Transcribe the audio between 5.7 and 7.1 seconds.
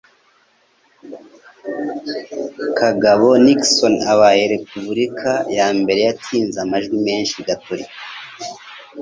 mbere yatsinze amajwi